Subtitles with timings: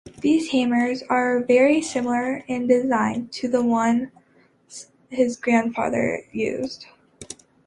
[0.19, 4.07] These hammers are very similar in design to the ones
[5.09, 6.87] his grandfather used.